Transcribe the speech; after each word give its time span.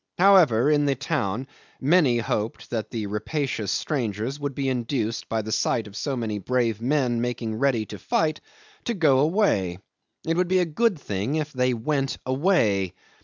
However, 0.17 0.71
in 0.71 0.87
the 0.87 0.95
town 0.95 1.45
many 1.79 2.17
hoped 2.17 2.71
that 2.71 2.89
the 2.89 3.05
rapacious 3.05 3.71
strangers 3.71 4.39
would 4.39 4.55
be 4.55 4.67
induced, 4.67 5.29
by 5.29 5.43
the 5.43 5.51
sight 5.51 5.85
of 5.85 5.95
so 5.95 6.17
many 6.17 6.39
brave 6.39 6.81
men 6.81 7.21
making 7.21 7.53
ready 7.53 7.85
to 7.85 7.99
fight, 7.99 8.41
to 8.85 8.95
go 8.95 9.19
away. 9.19 9.77
It 10.25 10.37
would 10.37 10.47
be 10.47 10.57
a 10.57 10.65
good 10.65 10.97
thing 10.99 11.35
if 11.35 11.53
they 11.53 11.75
went 11.75 12.17
away. 12.25 12.95